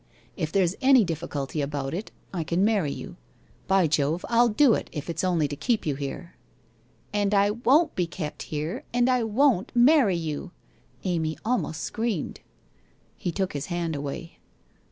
If 0.35 0.51
there's 0.51 0.73
any 0.81 1.03
difficulty 1.05 1.61
about 1.61 1.93
it, 1.93 2.09
I 2.33 2.43
can 2.43 2.65
marry 2.65 2.91
you. 2.91 3.17
By 3.67 3.85
Jove, 3.85 4.25
I'll 4.29 4.47
do 4.49 4.73
it, 4.73 4.89
if 4.91 5.11
it's 5.11 5.23
only 5.23 5.47
to 5.47 5.55
keep 5.55 5.85
you 5.85 5.93
here.'' 5.93 6.33
And 7.13 7.35
I 7.35 7.51
won't 7.51 7.93
be 7.93 8.07
kept 8.07 8.41
here, 8.49 8.83
and 8.95 9.07
I 9.07 9.21
won't 9.23 9.71
marry 9.75 10.17
you/ 10.17 10.49
Amy 11.03 11.37
almost 11.45 11.81
screamed. 11.81 12.39
He 13.15 13.31
took 13.31 13.53
his 13.53 13.67
hand 13.67 13.95
away. 13.95 14.39